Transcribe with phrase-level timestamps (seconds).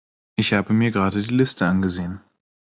[0.35, 2.21] Ich habe mir gerade die Liste angesehen.